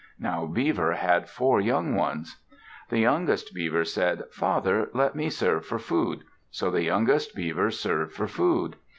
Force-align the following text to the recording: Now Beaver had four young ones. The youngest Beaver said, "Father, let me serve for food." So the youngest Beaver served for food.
Now 0.17 0.47
Beaver 0.47 0.93
had 0.93 1.29
four 1.29 1.61
young 1.61 1.93
ones. 1.93 2.37
The 2.89 2.97
youngest 2.97 3.53
Beaver 3.53 3.85
said, 3.85 4.23
"Father, 4.31 4.89
let 4.95 5.13
me 5.15 5.29
serve 5.29 5.63
for 5.67 5.77
food." 5.77 6.23
So 6.49 6.71
the 6.71 6.81
youngest 6.81 7.35
Beaver 7.35 7.69
served 7.69 8.13
for 8.15 8.25
food. 8.27 8.77